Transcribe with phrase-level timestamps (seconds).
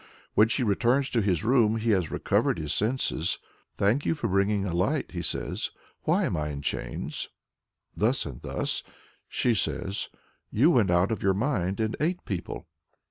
[0.33, 3.37] When she returns to his room he has recovered his senses.
[3.77, 5.69] "Thank you for bringing a light," he says.
[6.05, 7.29] "Why am I in chains?"
[7.95, 8.81] "Thus and thus,"
[9.29, 10.07] says she.
[10.49, 12.65] "You went out of your mind and ate people."